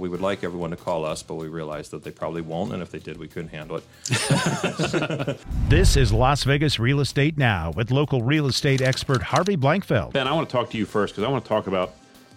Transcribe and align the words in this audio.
We 0.00 0.08
would 0.08 0.20
like 0.20 0.44
everyone 0.44 0.70
to 0.70 0.76
call 0.76 1.04
us, 1.04 1.24
but 1.24 1.34
we 1.34 1.48
realize 1.48 1.88
that 1.88 2.04
they 2.04 2.12
probably 2.12 2.40
won't, 2.40 2.72
and 2.72 2.80
if 2.80 2.92
they 2.92 3.00
did, 3.00 3.16
we 3.16 3.26
couldn't 3.26 3.48
handle 3.48 3.78
it. 3.78 5.38
this 5.68 5.96
is 5.96 6.12
Las 6.12 6.44
Vegas 6.44 6.78
Real 6.78 7.00
Estate 7.00 7.36
Now 7.36 7.72
with 7.72 7.90
local 7.90 8.22
real 8.22 8.46
estate 8.46 8.80
expert 8.80 9.20
Harvey 9.22 9.56
Blankfeld. 9.56 10.12
Ben, 10.12 10.28
I 10.28 10.32
want 10.32 10.48
to 10.48 10.52
talk 10.52 10.70
to 10.70 10.78
you 10.78 10.86
first 10.86 11.14
because 11.14 11.24
I 11.24 11.28
want 11.28 11.42
to 11.42 11.48
talk 11.48 11.66
about 11.66 11.94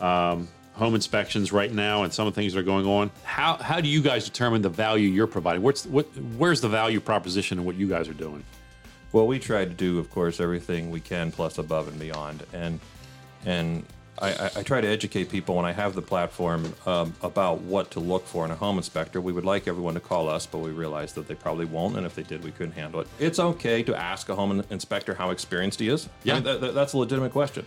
um, 0.00 0.48
home 0.72 0.94
inspections 0.94 1.52
right 1.52 1.70
now 1.70 2.04
and 2.04 2.14
some 2.14 2.26
of 2.26 2.34
the 2.34 2.40
things 2.40 2.54
that 2.54 2.60
are 2.60 2.62
going 2.62 2.86
on. 2.86 3.10
How, 3.22 3.58
how 3.58 3.82
do 3.82 3.88
you 3.90 4.00
guys 4.00 4.24
determine 4.24 4.62
the 4.62 4.70
value 4.70 5.10
you're 5.10 5.26
providing? 5.26 5.60
What's, 5.60 5.84
what, 5.84 6.06
where's 6.38 6.62
the 6.62 6.70
value 6.70 7.00
proposition 7.00 7.58
in 7.58 7.66
what 7.66 7.76
you 7.76 7.86
guys 7.86 8.08
are 8.08 8.14
doing? 8.14 8.42
Well, 9.12 9.26
we 9.26 9.38
try 9.38 9.66
to 9.66 9.70
do, 9.70 9.98
of 9.98 10.10
course, 10.10 10.40
everything 10.40 10.90
we 10.90 11.00
can 11.00 11.30
plus 11.30 11.58
above 11.58 11.88
and 11.88 11.98
beyond, 12.00 12.46
and 12.54 12.80
and 13.44 13.84
I, 14.20 14.50
I, 14.56 14.62
try 14.62 14.80
to 14.80 14.86
educate 14.86 15.30
people 15.30 15.56
when 15.56 15.64
I 15.64 15.72
have 15.72 15.94
the 15.94 16.02
platform 16.02 16.74
um, 16.84 17.14
about 17.22 17.62
what 17.62 17.90
to 17.92 18.00
look 18.00 18.26
for 18.26 18.44
in 18.44 18.50
a 18.50 18.54
home 18.54 18.76
inspector. 18.76 19.20
We 19.20 19.32
would 19.32 19.44
like 19.44 19.66
everyone 19.66 19.94
to 19.94 20.00
call 20.00 20.28
us, 20.28 20.44
but 20.44 20.58
we 20.58 20.70
realize 20.70 21.14
that 21.14 21.26
they 21.28 21.34
probably 21.34 21.64
won't, 21.64 21.96
and 21.96 22.04
if 22.04 22.14
they 22.14 22.22
did, 22.22 22.44
we 22.44 22.50
couldn't 22.50 22.72
handle 22.72 23.00
it. 23.00 23.08
It's 23.18 23.38
okay 23.38 23.82
to 23.84 23.94
ask 23.94 24.28
a 24.28 24.34
home 24.34 24.62
inspector 24.68 25.14
how 25.14 25.30
experienced 25.30 25.80
he 25.80 25.88
is. 25.88 26.08
Yeah, 26.24 26.34
I 26.34 26.40
mean, 26.40 26.60
that, 26.60 26.74
that's 26.74 26.92
a 26.92 26.98
legitimate 26.98 27.32
question. 27.32 27.64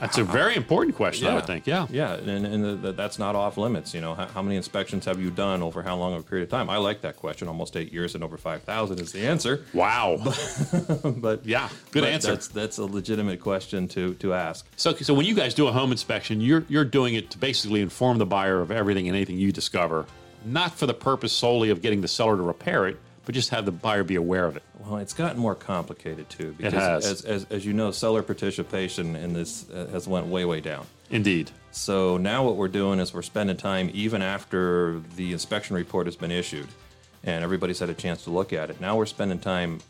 That's 0.00 0.18
a 0.18 0.24
very 0.24 0.54
important 0.54 0.96
question, 0.96 1.26
yeah. 1.26 1.32
I 1.32 1.34
would 1.34 1.46
think. 1.46 1.66
Yeah. 1.66 1.86
Yeah, 1.90 2.14
and, 2.14 2.46
and 2.46 2.64
the, 2.64 2.74
the, 2.74 2.92
that's 2.92 3.18
not 3.18 3.34
off 3.34 3.56
limits. 3.56 3.94
You 3.94 4.00
know, 4.00 4.14
how, 4.14 4.26
how, 4.26 4.42
many 4.42 4.56
inspections 4.56 5.04
have 5.04 5.20
you 5.20 5.30
done 5.30 5.62
over 5.62 5.82
how 5.82 5.96
long 5.96 6.14
of 6.14 6.20
a 6.20 6.22
period 6.22 6.44
of 6.44 6.50
time? 6.50 6.70
I 6.70 6.76
like 6.76 7.00
that 7.02 7.16
question. 7.16 7.48
Almost 7.48 7.76
eight 7.76 7.92
years 7.92 8.14
and 8.14 8.22
over 8.22 8.36
5,000 8.36 9.00
is 9.00 9.12
the 9.12 9.26
answer. 9.26 9.64
Wow. 9.72 10.20
But, 10.22 11.00
but 11.20 11.46
yeah, 11.46 11.68
good 11.90 12.02
but 12.02 12.10
answer. 12.10 12.28
That's, 12.28 12.48
that's 12.48 12.78
a 12.78 12.84
legitimate 12.84 13.40
question 13.40 13.88
to, 13.88 14.14
to 14.14 14.34
ask. 14.34 14.66
So, 14.76 14.94
so 14.94 15.14
when 15.14 15.26
you 15.26 15.34
guys 15.34 15.54
do 15.54 15.66
a 15.66 15.72
home 15.72 15.90
inspection, 15.90 16.40
you're, 16.40 16.64
you're 16.68 16.84
doing 16.84 17.14
it 17.14 17.30
to 17.30 17.38
basically 17.38 17.80
inform 17.80 18.18
the 18.18 18.26
buyer 18.26 18.60
of 18.60 18.70
everything 18.70 19.08
and 19.08 19.16
anything 19.16 19.38
you 19.38 19.52
discover, 19.52 20.06
not 20.44 20.74
for 20.74 20.86
the 20.86 20.94
purpose 20.94 21.32
solely 21.32 21.70
of 21.70 21.82
getting 21.82 22.00
the 22.00 22.08
seller 22.08 22.36
to 22.36 22.42
repair 22.42 22.86
it, 22.86 22.98
but 23.24 23.34
just 23.34 23.50
have 23.50 23.66
the 23.66 23.72
buyer 23.72 24.04
be 24.04 24.14
aware 24.14 24.46
of 24.46 24.56
it. 24.56 24.62
Well, 24.88 25.00
it's 25.00 25.12
gotten 25.12 25.38
more 25.38 25.54
complicated 25.54 26.30
too. 26.30 26.54
Because 26.56 26.72
it 26.72 26.76
has. 26.76 27.06
As, 27.06 27.24
as, 27.24 27.44
as 27.50 27.66
you 27.66 27.74
know, 27.74 27.90
seller 27.90 28.22
participation 28.22 29.16
in 29.16 29.34
this 29.34 29.68
uh, 29.70 29.86
has 29.92 30.08
went 30.08 30.26
way, 30.26 30.44
way 30.46 30.60
down. 30.60 30.86
Indeed. 31.10 31.50
So 31.72 32.16
now 32.16 32.44
what 32.44 32.56
we're 32.56 32.68
doing 32.68 32.98
is 32.98 33.12
we're 33.12 33.22
spending 33.22 33.56
time 33.56 33.90
even 33.92 34.22
after 34.22 35.00
the 35.16 35.32
inspection 35.32 35.76
report 35.76 36.06
has 36.06 36.16
been 36.16 36.30
issued 36.30 36.68
and 37.22 37.44
everybody's 37.44 37.78
had 37.78 37.90
a 37.90 37.94
chance 37.94 38.24
to 38.24 38.30
look 38.30 38.52
at 38.52 38.70
it. 38.70 38.80
Now 38.80 38.96
we're 38.96 39.06
spending 39.06 39.38
time 39.38 39.80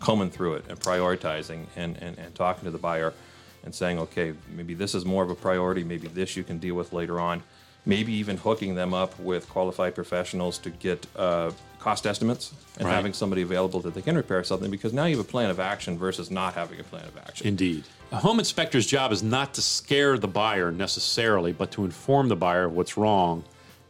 combing 0.00 0.30
through 0.30 0.54
it 0.54 0.64
and 0.68 0.78
prioritizing 0.78 1.66
and, 1.76 1.96
and, 2.00 2.18
and 2.18 2.34
talking 2.34 2.64
to 2.64 2.70
the 2.70 2.78
buyer 2.78 3.12
and 3.64 3.74
saying, 3.74 3.98
okay, 3.98 4.34
maybe 4.48 4.74
this 4.74 4.94
is 4.94 5.04
more 5.04 5.22
of 5.22 5.30
a 5.30 5.34
priority, 5.34 5.84
maybe 5.84 6.08
this 6.08 6.36
you 6.36 6.44
can 6.44 6.58
deal 6.58 6.74
with 6.74 6.92
later 6.92 7.20
on. 7.20 7.42
Maybe 7.88 8.12
even 8.12 8.36
hooking 8.36 8.74
them 8.74 8.92
up 8.92 9.18
with 9.18 9.48
qualified 9.48 9.94
professionals 9.94 10.58
to 10.58 10.70
get 10.70 11.06
uh, 11.16 11.52
cost 11.78 12.06
estimates 12.06 12.52
and 12.76 12.86
Right. 12.86 12.94
having 12.94 13.14
somebody 13.14 13.42
available 13.42 13.80
that 13.80 13.94
they 13.94 14.02
can 14.02 14.14
repair 14.14 14.44
something 14.44 14.70
because 14.70 14.92
now 14.92 15.06
you 15.06 15.16
have 15.16 15.26
a 15.26 15.28
plan 15.28 15.48
of 15.48 15.58
action 15.58 15.96
versus 15.98 16.30
not 16.30 16.52
having 16.54 16.78
a 16.78 16.84
plan 16.84 17.04
of 17.06 17.16
action. 17.16 17.46
Indeed. 17.46 17.84
A 18.12 18.16
home 18.16 18.38
inspector's 18.38 18.86
job 18.86 19.10
is 19.10 19.22
not 19.22 19.54
to 19.54 19.62
scare 19.62 20.18
the 20.18 20.28
buyer 20.28 20.70
necessarily, 20.70 21.52
but 21.52 21.70
to 21.72 21.84
inform 21.86 22.28
the 22.28 22.36
buyer 22.36 22.64
of 22.64 22.74
what's 22.74 22.96
wrong 22.98 23.42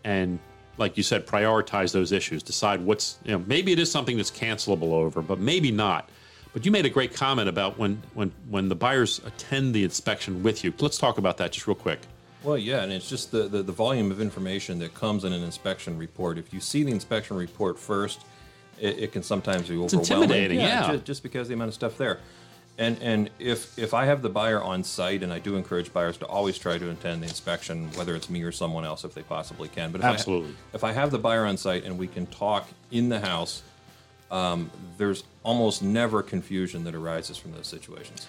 and, 0.04 0.38
like 0.76 0.96
you 0.96 1.02
said, 1.02 1.26
prioritize 1.26 1.92
those 1.92 2.12
issues, 2.12 2.42
decide 2.42 2.80
what's, 2.80 3.18
you 3.24 3.32
know, 3.32 3.44
maybe 3.48 3.72
it 3.72 3.80
is 3.80 3.90
something 3.90 4.16
that's 4.16 4.30
cancelable 4.30 4.92
over, 4.92 5.20
but 5.22 5.40
maybe 5.40 5.72
not. 5.72 6.08
But 6.52 6.64
you 6.64 6.70
made 6.70 6.86
a 6.86 6.90
great 6.90 7.14
comment 7.14 7.48
about 7.48 7.78
when, 7.78 8.00
when, 8.14 8.32
when 8.48 8.68
the 8.68 8.74
buyers 8.76 9.20
attend 9.26 9.74
the 9.74 9.82
inspection 9.82 10.42
with 10.44 10.62
you. 10.62 10.72
Let's 10.78 10.98
talk 10.98 11.18
about 11.18 11.36
that 11.38 11.50
just 11.52 11.66
real 11.66 11.74
quick. 11.74 11.98
Well, 12.44 12.56
yeah, 12.56 12.82
and 12.82 12.92
it's 12.92 13.08
just 13.08 13.30
the, 13.32 13.48
the, 13.48 13.62
the 13.62 13.72
volume 13.72 14.10
of 14.12 14.20
information 14.20 14.78
that 14.78 14.94
comes 14.94 15.24
in 15.24 15.32
an 15.32 15.42
inspection 15.42 15.98
report. 15.98 16.38
If 16.38 16.52
you 16.54 16.60
see 16.60 16.84
the 16.84 16.92
inspection 16.92 17.36
report 17.36 17.78
first, 17.78 18.20
it, 18.80 18.98
it 18.98 19.12
can 19.12 19.22
sometimes 19.22 19.68
be 19.68 19.76
overwhelming. 19.76 20.00
intimidating, 20.00 20.60
yeah. 20.60 20.92
ju- 20.92 20.98
Just, 20.98 21.22
because 21.22 21.42
of 21.42 21.48
the 21.48 21.54
amount 21.54 21.68
of 21.68 21.74
stuff 21.74 21.98
there. 21.98 22.20
And 22.80 22.96
and 23.02 23.28
if 23.40 23.76
if 23.76 23.92
I 23.92 24.04
have 24.04 24.22
the 24.22 24.28
buyer 24.28 24.62
on 24.62 24.84
site, 24.84 25.24
and 25.24 25.32
I 25.32 25.40
do 25.40 25.56
encourage 25.56 25.92
buyers 25.92 26.16
to 26.18 26.26
always 26.26 26.56
try 26.56 26.78
to 26.78 26.90
attend 26.90 27.24
the 27.24 27.26
inspection, 27.26 27.90
whether 27.94 28.14
it's 28.14 28.30
me 28.30 28.44
or 28.44 28.52
someone 28.52 28.84
else, 28.84 29.02
if 29.02 29.14
they 29.14 29.22
possibly 29.22 29.66
can. 29.66 29.90
But 29.90 30.02
if 30.02 30.04
Absolutely. 30.04 30.50
I, 30.50 30.76
if 30.76 30.84
I 30.84 30.92
have 30.92 31.10
the 31.10 31.18
buyer 31.18 31.44
on 31.44 31.56
site 31.56 31.82
and 31.82 31.98
we 31.98 32.06
can 32.06 32.26
talk 32.26 32.68
in 32.92 33.08
the 33.08 33.18
house, 33.18 33.62
um, 34.30 34.70
there's 34.96 35.24
almost 35.42 35.82
never 35.82 36.22
confusion 36.22 36.84
that 36.84 36.94
arises 36.94 37.36
from 37.36 37.50
those 37.50 37.66
situations. 37.66 38.28